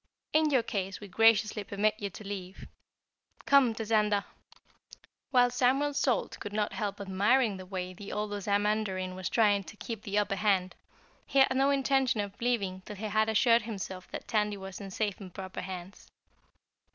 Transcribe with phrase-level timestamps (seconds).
[0.33, 2.65] In your case we graciously permit you to leave.
[3.45, 4.23] Come, Tazander!"
[5.29, 9.77] While Samuel Salt could not help admiring the way the old Ozamandarin was trying to
[9.77, 10.73] keep the upper hand,
[11.27, 14.89] he had no intention of leaving till he had assured himself that Tandy was in
[14.89, 16.07] safe and proper hands.